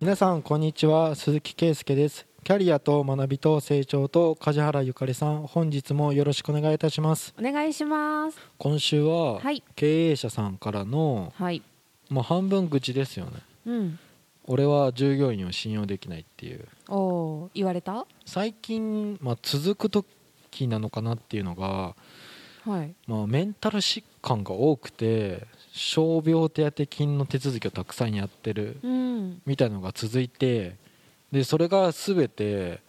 [0.00, 1.14] 皆さんこんにちは。
[1.14, 2.24] 鈴木圭介です。
[2.42, 7.34] キャリアと学びと成長と梶原ゆかりさん本日もよろしくお願いいたします。
[7.38, 8.38] お願いします。
[8.56, 9.62] 今週ははい。
[9.76, 11.62] 経営者さんからのはい。
[12.08, 13.32] もう半分愚痴ですよね。
[13.66, 13.98] うん。
[14.46, 16.66] 俺は従業員を信用できないっていう。
[16.88, 18.06] おお言われた？
[18.24, 21.94] 最近、まあ、続く時なのかなっていうのが、
[22.64, 22.94] はい。
[23.06, 29.42] まあ、メンタル疾患が多くて傷病手当金の手続きをたくさんやってるうん。
[29.46, 30.76] みたいなのが続いて
[31.32, 32.80] でそれが全て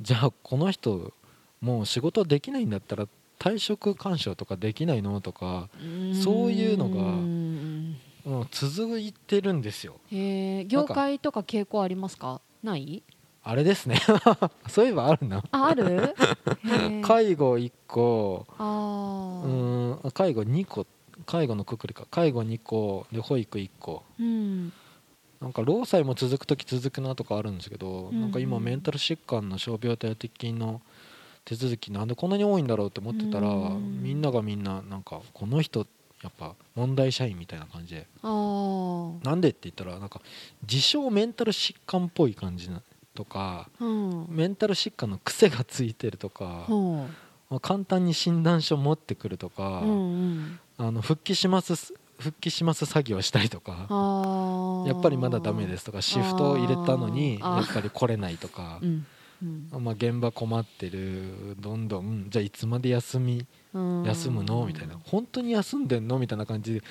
[0.00, 1.12] じゃあこの人
[1.60, 3.06] もう仕事できないんだったら
[3.38, 5.68] 退職勧奨とかできないのとか、
[6.24, 9.96] そういうのが続いてるんですよ。
[10.66, 12.40] 業界とか傾向ありますか？
[12.62, 13.02] ない？
[13.48, 14.00] あれですね。
[14.68, 15.42] そういえばあるな。
[15.52, 16.14] あある？
[17.02, 18.44] 介護1個。
[18.58, 19.48] あう
[20.08, 20.84] ん介護2個。
[21.26, 22.06] 介護のくくりか。
[22.10, 24.02] 介護2個で保育1個。
[24.18, 24.72] うん。
[25.40, 28.20] なんか労災も続く時続くなとかあるんですけど、うん。
[28.20, 30.82] なんか今メンタル疾患の傷病手当金の
[31.44, 34.02] 手続きなんでこんなに多いんだろうって思ってたら、うん。
[34.02, 35.86] みんながみんななんかこの人
[36.24, 38.08] やっぱ問題社員みたいな感じで。
[38.24, 40.20] なんでって言ったらなんか
[40.68, 42.82] 自称メンタル疾患っぽい感じな
[43.16, 44.26] とかうん。
[44.28, 47.08] メンタル疾患の癖がついてるとか、ほ
[47.50, 50.60] まあ簡単に診断書持ってくるとか、ううんうん。
[50.78, 51.74] あの復帰します
[52.18, 53.72] 復帰します詐欺をしたりとか
[54.86, 59.06] やっぱりまだダメですとかシフトを入れたのにやっぱり来れないとかう、ん
[59.42, 59.84] うん。
[59.84, 64.04] まあ、現場困ってるどんどんじゃあいつまで休みうん。
[64.04, 64.64] 休むの？
[64.64, 64.98] みたいな。
[65.04, 66.18] 本当に休んでんの？
[66.18, 66.82] みたいな感じで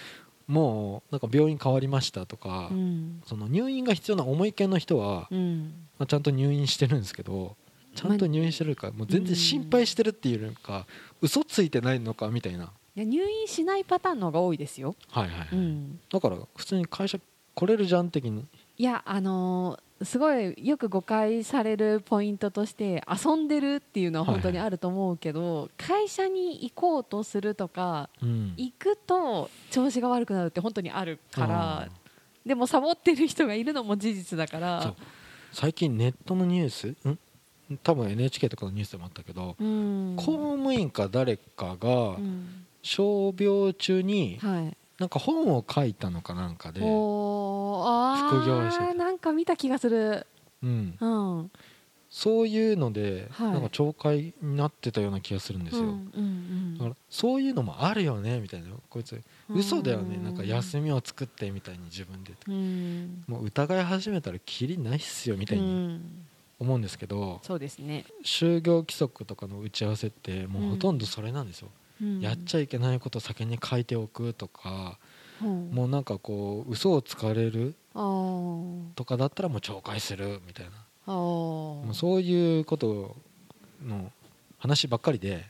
[0.48, 3.22] もうなんか病院変わりましたとか、うん。
[3.26, 5.74] その入院が必要な重い系の人は、うん。
[5.98, 7.56] まあ、ちゃんと入院してるんですけど
[7.96, 10.86] ちゃんと入院してるかもう全然心配してるっていうのか
[11.22, 15.48] 嘘ついてないのかみたいな、いや入院しないパターンの方が多いですよ、はいはいはい。
[15.54, 17.18] うん、だから普通に会社
[17.54, 18.46] 来れるじゃん的に。
[18.78, 28.54] いやあのーすごいよく誤解されるポイントとして遊んでるっていうのは本当にあると思うけど、会社に行こうとするとかうん。
[28.58, 31.88] 行くと調子が悪くなるって本当にあるから
[32.46, 34.94] でもサボってる人がいるのも事実だから。
[35.54, 37.10] 最近ネットのニュース？
[37.10, 37.18] ん？
[37.82, 40.16] 多分 NHK とかのニュースでもあったけど、うん。
[40.18, 42.66] 公務員か誰かがうん。
[42.82, 46.92] 傷病中にはいなんか本を書いたのかなんかで、副業
[48.70, 50.26] 者ーなんか見た気がする。
[50.64, 51.08] うん、う
[51.42, 51.52] ん。
[52.10, 53.52] そういうので、はい。
[53.52, 58.68] なんか懲戒になってたような気がするんですよ、うんうんだからそういうのもあるよねみたいな。
[58.90, 59.60] こいつうん。
[59.60, 60.18] 嘘だよね。
[60.18, 63.24] なんか休みを作ってみたいに自分でうん。
[63.28, 66.26] もう疑い始めたらキリないっすよみたいにうん。
[66.58, 71.85] 思うんですけど、そうですね、就業規則とかの打ち合わせってもうほとんどそれなんですよ、うん
[72.20, 74.98] やっちゃいけないこと先に書いておくとか、
[75.42, 75.70] うん。
[75.72, 80.72] もうなんかこう嘘をつかれるとかだったらもう懲戒するみたいな。
[81.14, 83.16] もうそういうこと
[83.86, 84.12] の
[84.58, 85.46] 話ばっかりで、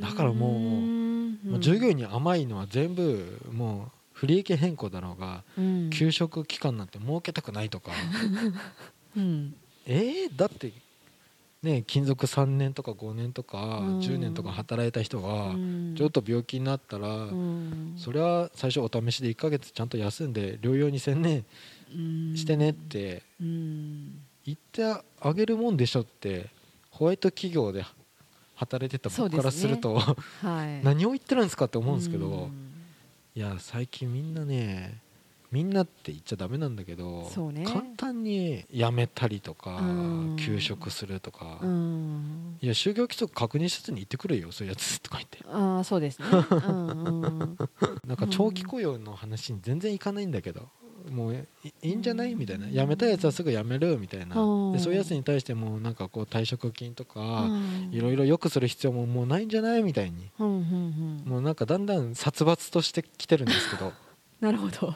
[0.00, 1.38] だからもううん。
[1.44, 5.90] もう従業員に甘いのは全部もう不利益変更だろうが、うん。
[5.90, 7.92] 給食期間なんて設けたくないとか。
[9.16, 9.54] うん。
[9.86, 10.72] えー、だって
[11.62, 13.98] ね勤続3年とか5年とかうん。
[13.98, 15.94] 10年とか働いた人がうん。
[15.96, 17.94] ちょっと病気になったら、うん。
[17.96, 21.44] それは最初お試しで1ヶ月ちゃんと休んで療養に専念
[21.92, 22.36] うん。
[22.36, 24.20] してねってうん。
[24.44, 24.84] 言って
[25.20, 26.46] あげるもんでしょって
[26.90, 27.84] ホワイト企業で
[28.54, 30.14] 働いてた僕からすると、は
[30.64, 30.82] い。
[30.84, 32.52] 何を言ってるんですかって思うんですけど、うん。
[33.34, 35.00] いや最近みんなね
[35.50, 37.64] みんなって言っちゃダメなんだけど、ね。
[37.64, 40.36] 簡単に辞めたりとか、うん。
[40.38, 42.58] 休職するとか、うん。
[42.60, 45.38] いや就業規則確認せずに行ってくれよそういうやつとか言って。
[45.50, 46.26] ああそうですね。
[46.28, 47.56] うんうん
[48.06, 50.68] なんか長期雇用の話に全然いかないんだけど、
[51.10, 52.66] もういいいんじゃないみたいな。
[52.68, 54.72] 辞めたやつはすぐ辞めるみたいな、うん。
[54.72, 57.88] でそういうやつに対してもなんかこう退職金とか、うん。
[57.90, 60.30] いろいろ良くする必要ももうないんじゃないみたいに。
[60.38, 61.22] うんうんうん。
[61.24, 63.92] もうなんかだんだん殺伐としてきてるんですけど。
[64.40, 64.94] なるほど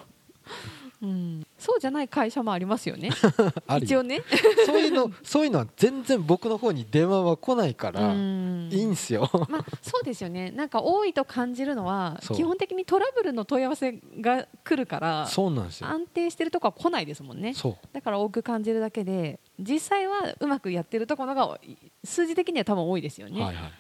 [1.03, 1.47] うん。
[1.59, 3.11] そうじゃない会社もありますよね。
[3.83, 4.23] 一応ね。
[4.65, 8.69] そういうの そういうのは全然僕の方に電話は来ないから、うん。
[8.71, 9.29] いいんすよ。
[9.49, 10.53] まあ、そうですよね。
[10.53, 15.89] なんか多いと感じるのは基本的にトラブルの問い合わせが来るからそうなんですよ。
[15.89, 17.55] 安定してるとこは来ないですもんね。
[17.55, 17.77] そう。
[17.93, 21.59] だから多く感じるだけで実際はうまくやってるところが
[22.05, 23.73] 数字的には多分多いですよね、はいはい。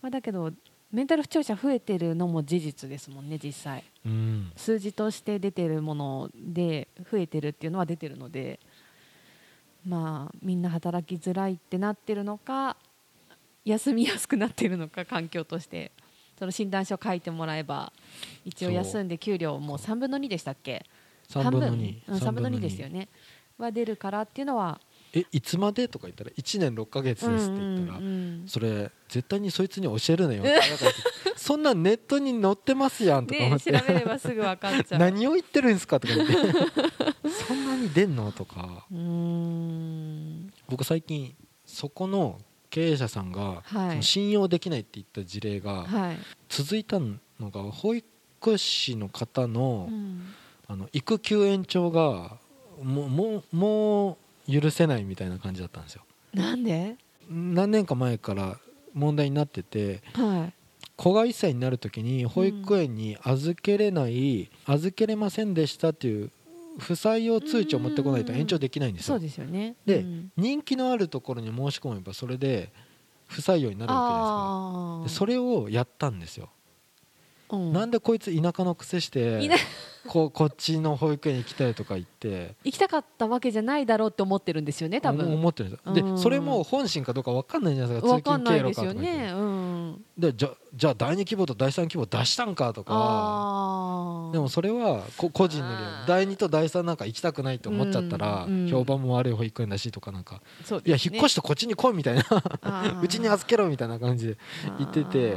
[0.00, 0.52] まあ、だけど
[0.92, 3.84] メンタル不調者増えてるのも事実ですもんね実際。
[4.04, 4.52] うん。
[4.56, 8.60] 数字として出てるもので増えてるっていうのは出てるので
[9.86, 12.76] まあみんな働きづらいってなってるのか
[13.64, 15.92] 休みやすくなってるのか環境として。
[16.38, 17.92] その診断書書いてもらえば
[18.44, 20.84] 一応休んで給料もう3分の2でしたっけ
[21.28, 23.08] ？3分の2うん、3分の2ですよね。
[23.58, 24.80] は出るからっていうのは
[25.14, 25.88] えいつまで？
[25.88, 30.42] とか言ったら1年6ヶ月ですって言ったら、うんうんうんそれ絶対にそいつに教えるなよ
[31.36, 36.00] そんなんネットに載ってますやんとか思ねって、調べればすぐ分かっちゃう何を言ってるんですか？
[36.00, 36.34] とか言って
[37.30, 38.32] そんなに出んの？
[38.32, 38.86] とか。
[40.68, 41.34] 僕最近
[41.66, 44.02] そこの経営者さんが、はい。
[44.02, 46.16] 信用できないって言った事例がはい、
[46.48, 50.32] 続いたのが保育士の方の,、うん。
[50.68, 52.38] あの育休延長が
[52.82, 54.16] もうもうもう
[54.50, 56.02] 許せないみたいな感じだったんですよ。
[56.34, 56.96] なんで？
[57.30, 58.58] 何年か前から
[58.94, 60.54] 問題になっててはい。
[60.96, 66.30] 子が1歳になる時に保育園に預けれない、預けれませんでしたっていう
[66.78, 69.74] 不採用通知を持ってこないと延長できないんですそうよですよね。
[69.86, 70.32] でうん。
[70.36, 72.70] 人気のあるところに申し込めばそれで
[73.26, 76.50] 不採用になるわあーけですからでそれをやったんですよ、
[77.50, 77.72] うん。
[77.72, 79.54] なんでこいつ田舎のくせして田
[80.08, 82.54] こう こっちの保育園に行きたいとか言って。
[82.64, 89.32] 行きたかったわけじゃないだろうって思ってるんですよね多思分思ってるんですでそれも本心かどうか分かんないじゃないですか分通勤経路かんないですかとかね。
[89.32, 89.81] うん
[90.16, 94.30] でじゃじゃあ第2希望と第3希望出したんかとか。
[94.32, 95.88] でもそれはこ個人の理由。
[96.06, 98.68] 第2と第3なんか行きたくないと思っちゃったら、うんうん。
[98.68, 100.40] 評判も悪い保育園だしとかなんか、
[100.84, 103.00] いや引っ越してこっちに来いみたいな。
[103.02, 104.38] うちに預けろみたいな感じで
[104.78, 105.36] 言ってて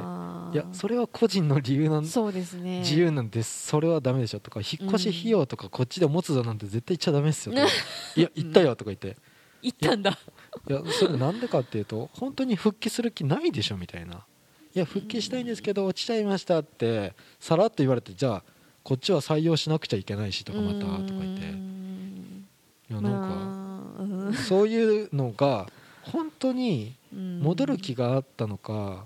[0.54, 2.80] いやそれは個人の理由なんそうですね。
[2.80, 3.68] 自由なんです。
[3.68, 7.68] それはダメでしょとか引っ越し費用とかこっちで持つぞなんて絶対言っちゃダメですよとか。
[8.16, 9.18] いや言ったよとか言って。
[9.62, 10.18] 行ったんだ。
[10.70, 14.26] いやそれなんでかっていうと本当に復帰する気ないでしょみたいな
[14.76, 18.44] いや復帰したいんですけど落ちちゃいましたってさらっと言われてじゃあ
[18.84, 21.66] こっちは採用しなくちゃいけないしとかまたとか言って。
[22.88, 25.68] いやなんかそういうのが
[26.04, 27.40] 本当にうん。
[27.40, 29.06] 戻る気があったのか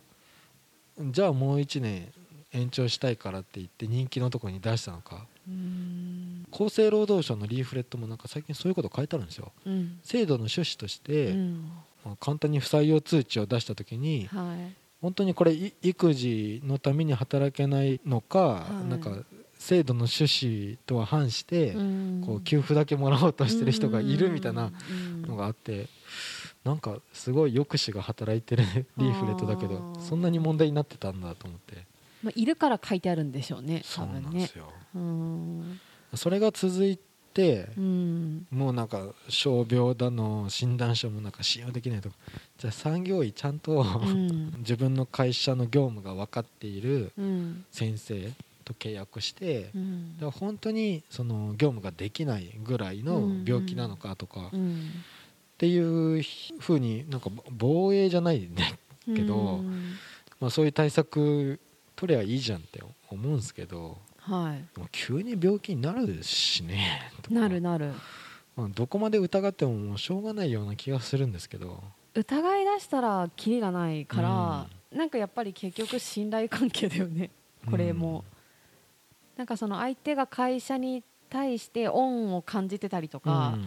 [0.99, 2.11] じゃあもう1年
[2.51, 5.27] 延長したいからって言って人気のところに出したのか。
[5.47, 6.45] うん。
[6.51, 9.51] 厚生労働省のリーフレットもなんか最近そういうこと書いてあるんですよ。
[9.65, 9.99] うん。
[10.03, 11.71] 制度の趣旨として、うん。
[12.03, 18.89] まあ簡単に不採用通知を出した時にはい本当にこれい育児のために働けないのか、はい。
[18.89, 19.11] なんか
[19.57, 22.23] 制度の趣旨とは反して、うん。
[22.25, 25.21] こう給付だけもらおうとしてる人がいるみたいなうん。
[25.23, 25.87] のがあって
[26.63, 28.63] なんかすごい抑止が働いてる
[28.97, 31.87] リーフレットだけどそんなに問題になってたんだと思って。
[32.21, 35.79] まあ、いるから書いてあるんでしょうねそうなんですよ、うん。
[36.15, 37.08] それが続いて
[37.77, 38.47] うん。
[38.51, 42.15] もうなんか傷病だの診断書もなんか信用できないとか。
[42.57, 44.53] じゃあ産業医ちゃんと、うん。
[44.59, 47.65] 自分の会社の業務が分かっているうん。
[47.71, 48.31] 先生
[48.65, 50.17] と契約して、うん。
[50.31, 54.89] 本当にその業務ができないぐらいの病気なのかとか、っうん。
[55.57, 56.23] ていう
[56.59, 59.95] ふうになんか防衛じゃないね、けどうん
[60.39, 61.59] まあ、そういう対策
[61.95, 63.97] 取りゃいいじゃんって思うんですけど
[64.29, 64.63] はい。
[64.91, 67.11] 急に病気になるしね。
[67.23, 67.35] とか。
[67.35, 67.93] なるなる。
[68.55, 71.81] まあ、どこまで疑ってももうしょうがないような気がするんですけど。
[72.13, 77.31] 疑い出したらキリがないから、なんかやっぱり結局信頼関係だよね。
[77.69, 78.23] これも、
[79.37, 83.57] なんかその相手が会社に対して恩を感じてたりとか、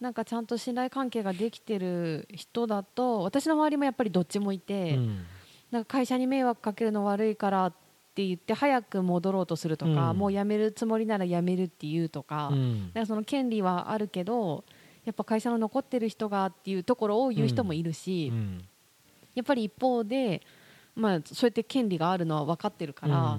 [0.00, 5.24] なんかちゃんと信頼関係ができてる人だと私の周りもやっぱりどっちもいて、うん。
[5.70, 7.72] なんか会社に迷惑かけるの悪いからっ
[8.14, 10.18] て言って早く戻ろうとするとか、うん。
[10.18, 12.90] もう辞めるつもりなら辞めるって言うとか,、うん。
[12.94, 14.64] かその権利はあるけど
[15.04, 18.64] やっぱ会社の残ってる人がっていうところを言う人もいるし、うん。
[19.34, 20.42] やっぱり一方で、
[20.94, 23.38] まあ、そうやって権利があるのは分かってるから、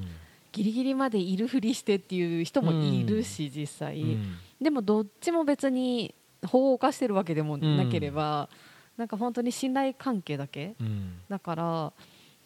[0.51, 4.37] ギリギリまでいるふりしてっていう人もいるし、実際、うん。
[4.61, 6.13] でもどっちも別に
[6.45, 8.49] 法を犯してるわけでもなければ、
[8.97, 11.19] なんか本当に信頼関係だけうん。
[11.29, 11.93] だから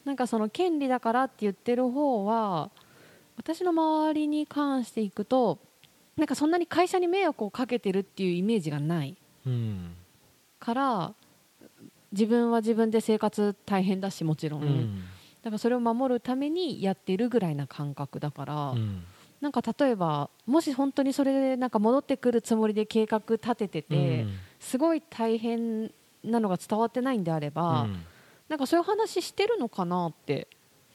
[0.08, 2.70] なんかその権利だからって言ってる方は
[3.36, 5.58] 私の周りに関していくと
[6.16, 9.14] なんかそんなに会社に迷惑をかけてるっていうイメージがない。
[9.46, 9.94] うん。
[10.58, 11.12] から
[12.10, 15.04] 自分は自分で生活大変だしもちろん、うん。
[15.42, 19.04] だからそれを守るためにやってるぐらいな感覚だから、うん。
[19.42, 24.24] なんか例えばもし本当にそれでなんか戻ってくるつもりで計画立ててて、
[24.58, 25.92] すごい大変
[26.24, 28.04] なのが伝わってないんであれば、うん
[28.48, 30.48] なんかそういう話してるのかなって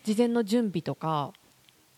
[0.04, 1.32] 事前の準備とか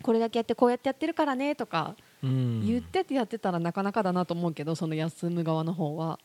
[0.02, 2.66] これだけやってこうやってやってるからねとかうん。
[2.66, 6.20] 言っててやってたらなかなかだなと思うけどその休む側の方は。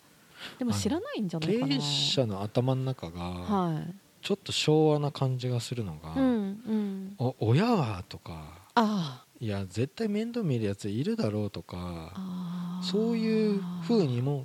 [0.59, 1.69] でも知らないんじゃないかな。
[1.69, 3.95] 経営者の頭の中がはい。
[4.23, 7.15] ちょっと昭和な感じがするのがうんうん。
[7.19, 14.45] お親はとかあいや絶対面倒見るやついるだろうとかあそういうふうにも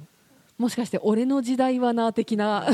[0.57, 2.65] もしかして俺の時代はな的な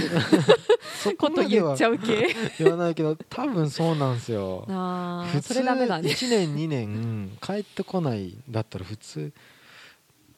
[1.03, 2.27] そ こと言っちゃう系。
[2.59, 4.59] 言わないけど多分そうなんですよ。
[4.67, 6.09] 普通あーそれダメだね。
[6.09, 9.31] 1年2年帰ってこないだったら普通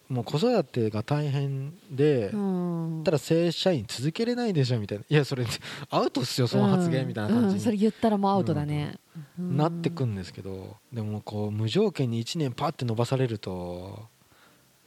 [0.09, 3.01] もう子育てが大変で、うん。
[3.03, 5.03] たら正社員続けれないでしょみたいな。
[5.09, 5.45] いやそれ
[5.89, 7.59] アウトっすよその発言みたいな感じうん。
[7.59, 8.95] それに言ったらもうアウトだね、
[9.37, 9.57] うん。
[9.57, 14.07] なってくんですけどでもこう無条件に1年パッて伸ばされると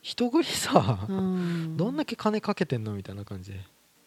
[0.07, 1.77] 人繰りさ、うん。
[1.77, 3.51] どんだけ金かけてんのみたいな感じ。
[3.51, 3.59] で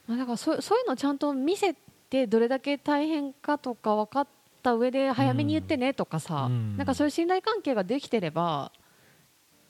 [0.07, 1.75] まあ、だからそうそういうのをちゃんと見せ
[2.09, 4.27] てどれだけ大変かとか分かっ
[4.63, 6.77] た上で早めに言ってねとかさ、うん。
[6.77, 8.71] なんかそういう信頼関係ができてれば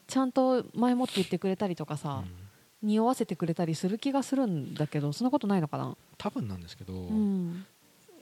[0.05, 2.89] ちゃんと前もって言ってくれたりとかさ、うん。
[2.89, 5.97] 匂わせてくれたりする気がするんだけどそんなことないのかな？
[6.19, 7.65] 多分なんですけど、うん、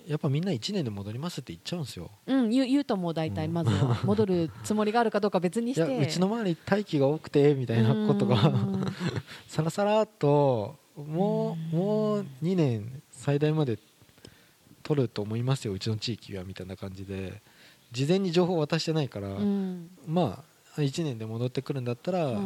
[0.08, 2.10] やっぱみんな1年で戻りますって言っちゃうんですよ。
[2.26, 3.48] うん、言う言うと思う大体。
[3.48, 3.54] うん。
[3.54, 4.00] まずは。
[4.06, 5.98] 戻るつもりがあるかどうか別にして。
[5.98, 8.94] うちの周り待機が多くてみたいなことうがん。
[9.48, 11.80] さらさらっともううん。
[11.80, 13.78] もう2年最大まで
[14.84, 17.42] 取ると思いますようちの地域はみたいな感じで。
[17.92, 19.90] 事前に情報を渡してないから、うん。
[20.06, 22.42] まあ1年で戻ってくるんだったら、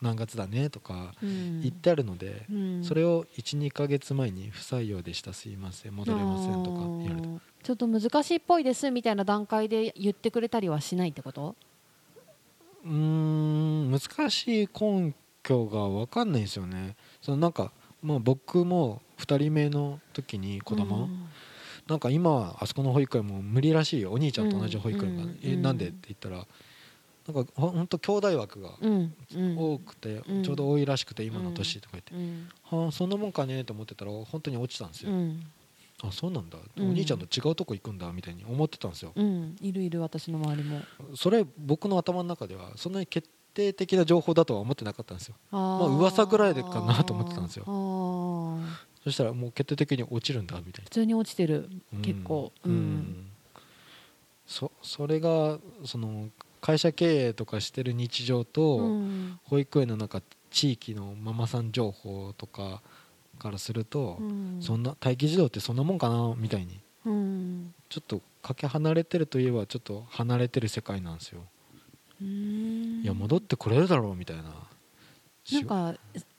[0.00, 1.60] 何月だねとかうん。
[1.62, 2.84] 言ってあるので、うん。
[2.84, 5.32] それを12ヶ月前に不採用でした。
[5.32, 7.28] すいません戻れませんとか言われて。
[7.62, 11.56] ちょっと難しいっぽいですみたいな段階で言ってくれたりはしないってこと？
[12.84, 16.94] うーん難しい根拠が分かんないんですよね。
[17.22, 21.26] そのなんか、まあ、僕も2人目の時に子供、うん。
[21.86, 24.12] なんか今はあそこの保育園も無理らしいよ。
[24.12, 25.38] お兄ちゃんと同じ保育園が、うん。
[25.42, 25.62] えうん。
[25.62, 25.88] なんで？
[25.88, 26.46] って言ったら
[27.26, 28.70] なんかほほんと兄弟枠が
[29.56, 30.42] 多くて、うん。
[30.42, 35.42] ちょうど多いらしくて今の年とか言って、うんはあそんなもんかねと思ってたら本当に落ちたんですよ、うん。
[36.02, 36.90] あそうなんだ、うん。
[36.90, 39.12] お兄ちゃんと違うとこ行くんだみたいに思ってたんですよ。
[39.14, 39.56] うん。
[39.60, 40.80] いるいる私の周りも。
[41.16, 45.36] それ僕の頭の中ではそんなに決定的な情報だとは思ってなかったんですよ。
[45.50, 47.64] あまあ噂ぐらいでかなと思ってたんですよ。
[49.04, 51.70] そしたらもう決定的に落ちるんだみたい普通に落ちてる。
[51.92, 52.52] な結構。
[52.64, 53.26] うん、うん。
[54.46, 56.28] そそれがその
[56.64, 59.38] 会社経営とかしてる日常と、うん。
[59.44, 62.80] 保育園の中地域のママさん情報とか
[63.38, 64.62] からすると、うん。
[64.62, 66.80] そんな待機児童ってそんなもんかなみたいに。
[67.04, 67.74] うん。
[67.90, 71.42] ちょっとかけ離れてるといえばちょっと離れてる世界なんですよ、
[72.22, 73.02] うん。
[73.02, 74.44] いや戻ってくれるだろうみたいな。
[75.52, 75.94] なんか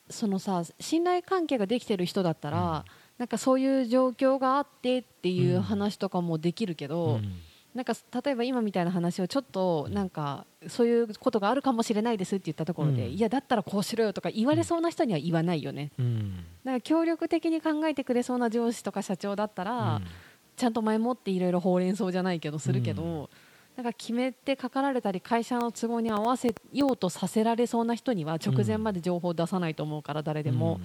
[0.10, 2.84] そのさ信頼関係ができてる人だったら、
[3.20, 7.24] なんかそういう状況があってっていう話とかもできるけうど、ん
[7.76, 13.12] なんか例えば今みたいな話をちょっとなんかそういうことがあるかもしれないですって言ったところで、うん。
[13.12, 15.92] いやだったらこうしろよとか言われそうな人には言わないよね。
[16.00, 16.36] うん。
[16.64, 20.02] だから協力的に考えてくれそうな上司とか社長だったら、
[20.56, 23.30] ちゃんと前もっていろいろほうれん草じゃないけどするけど、うん。
[23.76, 30.80] なんか決めてかかられたり会社の都合に合わせようとさせられそうな人には直前まで情報を出さないと思うから誰でも、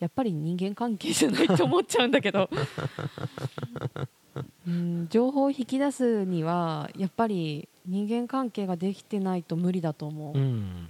[0.00, 2.50] やっぱり人間関係じゃないと思っちゃうんだけど、
[4.66, 10.42] うん、情報を引き出すにはやっぱり人間関係ができてないと無理だと思う、うん。
[10.42, 10.88] うん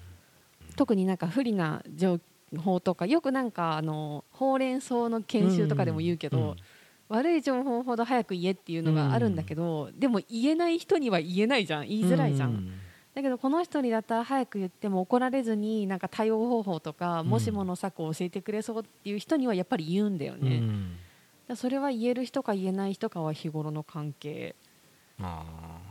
[0.76, 2.20] 特になんか不利な情
[2.56, 6.56] 報とかよくなんかあのほうれん草の研修とかでも言うけど、うん
[7.10, 11.88] 悪い情報ほど早く言えっていうのがあるんだけど、でも言えない人には言えないじゃん。
[11.88, 12.72] 言いづらいじゃん、うん
[13.14, 17.28] だけどこの人にだったら早く言っても怒られずになんか対応方法とか、うん。
[17.28, 20.96] もしもの策を教えてくれそうっていう人にはやっぱり言うんだよね、うん。
[21.48, 24.54] らそれは言える人か言えない人かは日頃の関係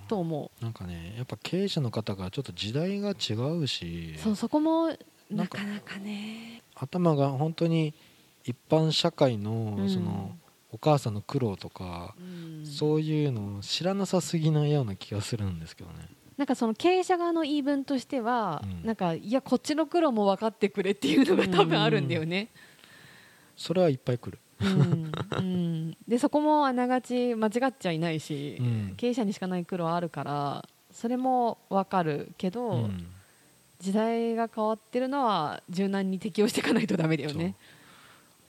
[0.08, 4.16] と思なんかねやっぱ経営者の方がちょっと時代が違うし。
[4.18, 4.88] うそうそこも
[5.30, 7.94] なかかなかね頭が本当に
[8.46, 9.90] 一般社会のうん。
[9.90, 10.36] その
[10.72, 12.66] お母さんの苦労とか、うん。
[12.66, 16.08] そういうのを知らなさすぎなような気がするんですけどね。
[16.40, 22.48] なんかその経営者側の言い分としては、うんなんかいやこっちの苦労も分かってくれっていうのが多分あるんだよね。
[23.58, 24.40] それはいっぱい来る。
[24.62, 33.06] うんうん、でそこもあながち間違っちゃいないし、うん経営者にしかない苦労あるからそれも分かるけど、うん
[33.82, 37.56] 時代が変わってるのは柔軟に適応していかないとダメだよね。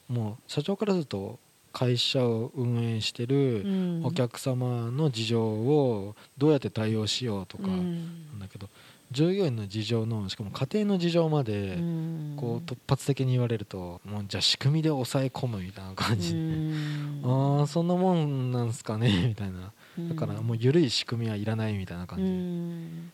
[0.08, 1.38] もう社長からすると
[1.72, 4.00] 会社を運営してるうん。
[4.04, 8.68] お客様の事情をどうやって対応しようとかうなんんだけど、
[9.10, 12.36] 従業員の事情のしかも家庭の事情までうん。
[12.36, 16.32] こう突発的に言われるともうじゃあ仕組みで抑え込むみたいな感じ。
[16.32, 17.20] で、うん。
[17.60, 19.72] ああそんなもんなんすかねみたいな。
[20.08, 22.32] だからもう緩い仕組みはいらないみたいな感うじ。
[22.32, 23.12] で、ん。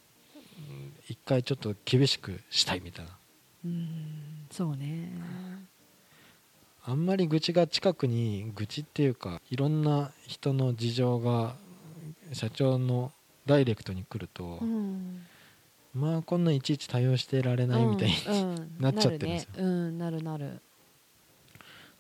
[1.08, 3.10] 一回ちょっと厳しくしたいみたいな。
[3.64, 4.46] うん。
[4.50, 5.10] そうね。
[6.88, 11.57] あんまり愚痴が近くに愚痴っていうかいろんな人の事情が
[12.33, 13.11] 社長の
[13.45, 15.26] ダイレクトに来ると、うん。
[15.95, 18.73] まあこんないちいち対応してられないみたいに、うんうん。
[18.78, 19.50] なっちゃってるんですよ。
[19.52, 19.69] なるね。
[19.69, 20.61] うん、なるなる。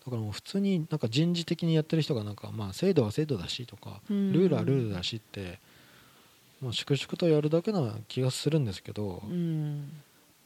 [0.04, 4.32] だからもう普通になんか人事的にやってる人がなんかまあ制度は制度だしとか、うん。
[4.32, 5.58] ルールはルールだしって
[6.60, 9.78] もう粛々とやるだけな気がするんですけど、うん。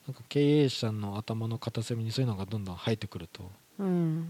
[0.07, 4.29] なんか経営者の頭の片隅にそういうのがどんどん入ってくるとうん。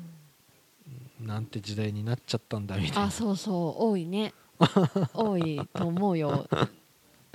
[1.21, 3.03] なんて時代になっちゃったんだみたいな。
[3.05, 3.83] あそうそう。
[3.85, 4.33] 多いね。
[5.15, 6.49] 多いと思うよ。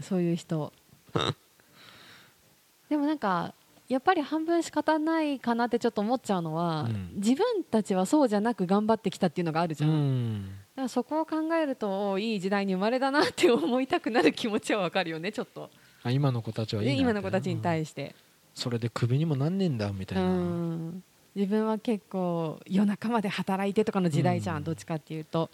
[0.01, 0.71] そういう人。
[2.89, 3.53] でもなんか
[3.87, 7.11] やっぱり半分仕方ないかなってちょっと思っちゃうのは、うん。
[7.15, 10.45] 自分たちはそうじゃなく頑張ってきたっていうのがあるじうゃん、ん。
[10.45, 15.69] だからそこを考えるとおいい時代に生まれたなって思いたくなる気持ちはわかるよねちょっと。
[16.03, 17.63] あ今の子たちはいい今の子たちにして。
[17.63, 18.15] 対して
[18.53, 21.03] それでクビにもなんねえんだみたいうな、ん
[21.35, 24.63] 自分は結構夜中まで働いてとかの時代じゃん、うん。
[24.63, 25.49] どっちかっていうと。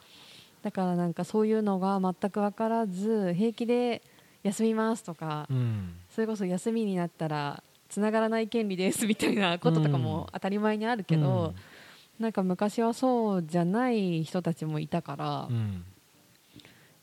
[0.62, 4.04] だからなんかそういうのが全く分からず平気で
[4.44, 5.96] 休みますとか、うん。
[6.14, 11.56] それこそ休みになったらつながらない権利ですみたいなこととかも当たり前にあるけど、
[12.20, 15.50] なんか昔はそうじゃない人たちもいたから、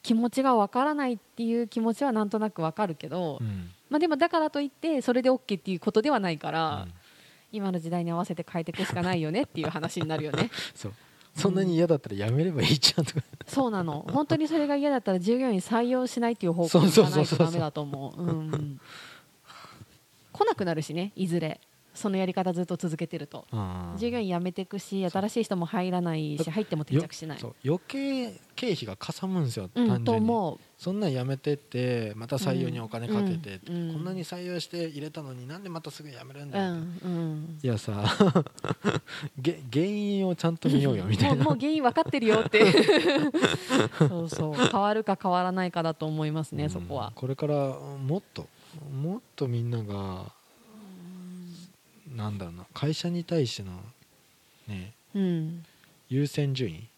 [0.03, 6.93] 気持ちが分からないっていう気持ちはなんとなく分かるけど、うんまあ、でもだからといってそれで OK っていうことではないから、うん
[7.53, 10.51] 今の時代に合わせて変えていくしかないよねっていう話になるよね。
[10.75, 10.93] そう。
[11.35, 13.21] そんなに嫌だったらやめればいいじゃんとか。
[13.47, 14.05] そうなの。
[14.13, 18.23] 本当にそれが嫌だったら従業員採用しないっていう方向に行かないとダメだと思う。
[18.23, 18.81] うん
[20.39, 21.61] 来なくなるしねいずれ
[21.99, 23.45] そのやり方ずっと続けてると。
[23.97, 27.39] 従業員辞めていくし新しい人も入らないし入っても定着しない。
[27.65, 30.25] 余計経費がかさむんですよ、うんと単純に。
[30.25, 30.59] 思う。
[30.79, 33.93] そんなんやめてってまた採用にお金かけて、うんうん。
[33.95, 37.59] こんなに採用して入れたのになんでまたすぐ辞めるんうだよ、んうん。
[37.63, 38.05] いやさ
[39.39, 41.45] げ原因をちゃんと見ようよみたいな。
[41.45, 42.65] もう原因分かってるよって。
[43.99, 44.55] そうそう。
[44.55, 47.13] 変わるか変わらないかだと思いますね、うんそこは。
[47.15, 48.47] これからもっと
[48.93, 50.33] もっとみんなが
[52.15, 53.73] なんだろうな会社に対しての
[54.67, 55.65] ねうん
[56.09, 56.89] 優先順位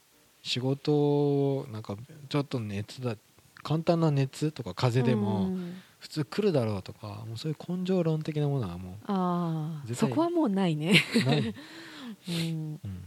[0.42, 1.96] 仕事をなんか
[2.28, 3.16] ちょっと熱だ
[3.62, 5.82] 簡単な熱とか風邪でもうん。
[6.00, 11.40] 普通来るだろうとかもうそういう根性論的なものはもああそこはもうないね、うない、
[12.26, 13.02] うん、うん。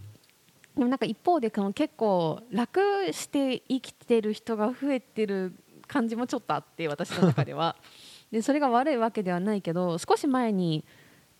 [0.75, 2.79] でもなんか一方でこの結構楽
[3.11, 5.55] して生きてる人が増えてる
[5.87, 7.75] 感じもちょっとあって私の中では。
[8.31, 10.83] でそれが悪いわけではないけど少し前に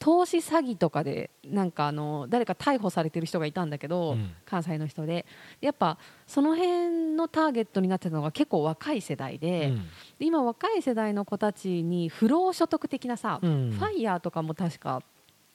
[0.03, 4.31] 投資詐欺とかでなんかあの誰か逮捕されてる人がいたんだけど、うん。
[4.45, 5.25] 関西の人で。
[5.61, 9.77] やっぱその辺のターゲットになってたのが結構若い世代で,、うん。
[10.19, 13.71] で今若い世代の子たちに不労所得的なさ、うん。
[13.71, 15.01] ファイヤーとかも確か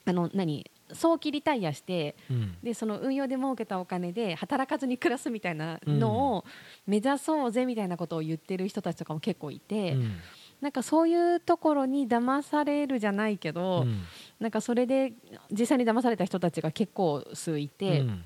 [0.06, 2.56] あの何早期リタイアしてうん。
[2.62, 6.44] でその運用で儲けたお金で働かずに暮らすみたいなのを
[6.86, 10.16] 目指そうぜみたいなことを言ってる人たちとかも結構いて、うん
[10.60, 14.02] なんかそういうところに騙されるじゃないけど、うん。
[14.40, 15.12] なんかそれで
[15.50, 18.24] 実際に騙された人たちが結構数いて、うん。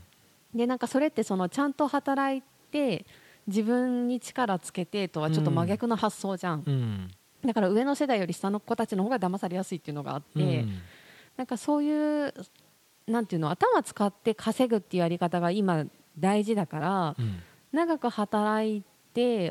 [0.55, 3.05] でなんかそれってそのちゃんと働いて
[3.47, 7.11] 自分に力つけてとはちょっと真逆の発想じゃん、うん。
[7.45, 10.79] だから上の世代より下の子たちの方が騙されやすいっていうのがあって、うん。
[11.37, 12.35] なんかそういう
[13.07, 15.85] なんていうの頭使って稼ぐっていうやり方が今
[16.19, 17.43] 大事だからうん。
[17.73, 18.92] 長く働いて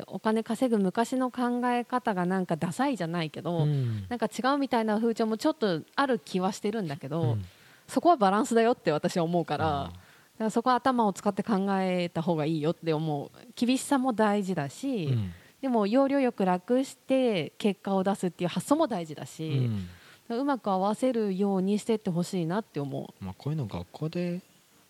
[0.06, 4.06] お金稼ぐ昔の考え方がなんかダサいじゃないけど、うん。
[4.08, 7.44] なんか違うみたいな風潮もちょっとある気はしてるんだけど、うん。
[7.86, 9.66] そこはバランスだよって私は思うから。
[9.66, 13.30] だからそこは頭を使って考えた方がいいよって思う。
[13.54, 15.32] 厳しさも大事だし、うん。
[15.60, 19.88] でも要領よく楽して結果を出すっていう発想も大事だうし、ん。
[20.28, 24.40] うまく合わせるようにしてってほしいなって思まあこういうの学校で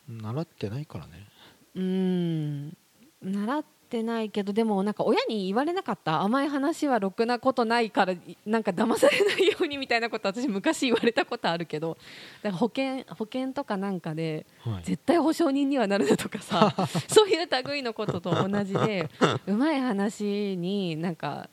[0.09, 1.27] 習ってないからね。
[1.75, 2.77] ううん。
[3.23, 8.15] 習ってないけどでもなんか親に言われなかった甘い話はろくなことないから
[8.47, 11.99] なんか騙されないようにみたいなこと私昔言われたことあるけど
[12.43, 14.83] だから保険保険とかなんかではい。
[14.85, 16.75] 絶対保証人にはなるなとかさ
[17.09, 19.11] そういう類のことと同じで
[19.47, 21.49] うまい話になんか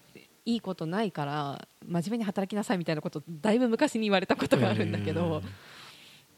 [0.45, 5.41] いいことないから真面目に働きなさいみたいなことだいぶ昔に言われたことがあるんだけど、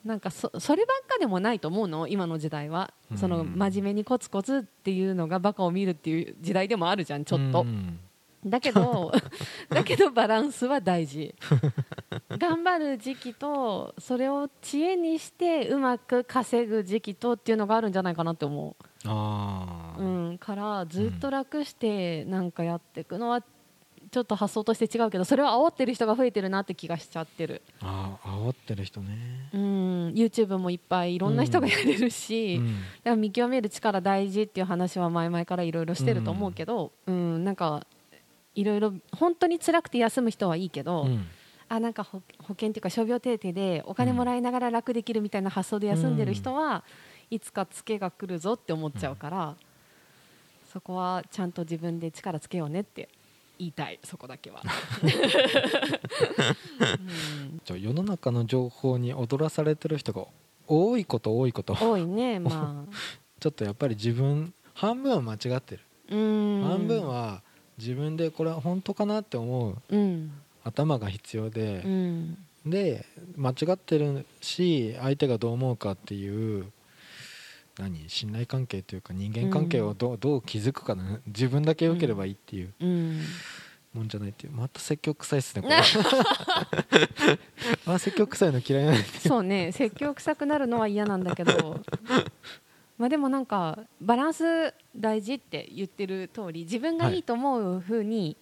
[0.05, 2.07] なんかそそればっかでもないと思うの？
[2.07, 3.17] 今の時代は、うん。
[3.17, 7.99] その真面目にコツコツっていうのがバカを見るっていう時代でもあるじゃんちょっと、うん。
[8.43, 9.11] だけど
[9.69, 11.35] だけどバランスは大事。
[12.37, 23.43] 頑張る時期とそれを知恵にしてうまく稼ぐ時期とっていうのがあるんじゃないかなって思う、ああ、うん、からずっと楽してなんかやっていくのは
[24.11, 29.61] ちょっと発想として違うけどそれを煽ってる人が増えてるなって気がしちゃってる、ああ煽ってる人ね、うん、
[30.09, 32.65] YouTube もいっぱいいろんな人がやれるし、うん。
[32.67, 37.43] だから見極める力大事っていう話は前々からいろいろしてると思うけど、うん。
[37.45, 37.87] なんか
[38.53, 41.25] いろいろ本当に辛くて休む人はいいけど、うん。
[41.69, 46.83] あなんか保保険っていうか傷病手当でお金もらいながら楽できるみたいな発想で休んでる人は、
[47.29, 49.55] いつかツケが来るぞって思っちゃうから、
[50.73, 53.07] そこはちゃんと自分で力つけようねって
[53.61, 54.63] 言いたいそこだけは、
[57.69, 60.25] 世の中の情報に踊らされてる人が
[60.67, 61.77] 多いこと多いこと。
[61.79, 62.93] 多いねまあ。
[63.39, 66.63] ちょっとやっぱり自分半分は間違ってる、うん。
[66.63, 67.43] 半分は
[67.77, 70.31] 自分でこれは本当かなって思ううん。
[70.63, 72.37] 頭が必要でう、ん。
[72.65, 73.05] で
[73.37, 76.65] 間違ってるし相手がどう思うかっていう
[77.81, 83.21] 何信頼関係というか人間関係をどう,、どう築くかな自分だけ良ければいいっていううん。
[83.93, 84.53] もんじゃないっていう。
[84.53, 85.75] また積極臭いっすねこれ。
[87.85, 89.03] あ積極臭いの嫌いなんで。
[89.19, 89.71] そうね。
[89.73, 91.81] 説教臭くなるのは嫌なんだけど。
[92.97, 98.37] まあでもなんかバランス大事って言ってる通り自分がいいと思う風に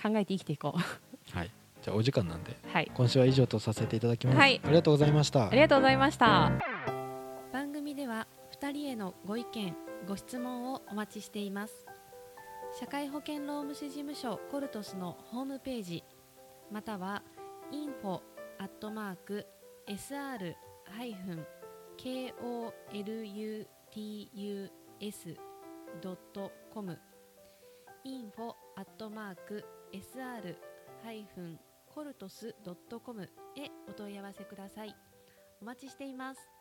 [0.00, 1.36] 考えて生きていこう。
[1.36, 1.50] はい。
[1.82, 2.90] じゃあお時間なんではい。
[2.94, 4.60] 今週は以上とさせていただきます、はい。
[4.64, 5.48] ありがとうございました。
[5.48, 6.26] ありがとうございました。
[6.26, 6.73] 番組では2人へ
[9.04, 9.76] のご意見
[10.08, 11.74] ご質問をお待ちしています
[12.80, 16.02] 社会保険労務士事務所コルトスのホームページ
[16.72, 17.22] または
[17.70, 18.22] info
[18.58, 19.46] アットマーク
[19.86, 20.54] sr
[20.90, 21.46] ハイフン
[22.00, 23.66] koluts
[26.00, 26.98] ドットコム
[28.06, 29.62] info アットマーク
[29.92, 30.56] sr
[31.04, 31.60] ハイフン
[31.94, 33.28] コルトスドットコムへ
[33.86, 34.96] お問い合わせください。
[35.62, 36.53] お待ちしています。